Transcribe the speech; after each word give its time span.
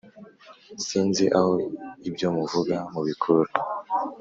Sinzi 0.85 1.25
aho 1.37 1.53
ibyomuvuga 2.07 2.75
mubikura 2.91 3.51